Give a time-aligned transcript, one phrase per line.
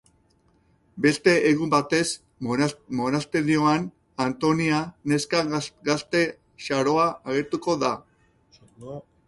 [1.05, 1.99] Beste egun batez,
[3.01, 3.85] monasterioan
[4.27, 4.81] Antonia
[5.13, 5.45] neska
[5.91, 6.25] gazte
[6.69, 7.97] xaloa agertuko da.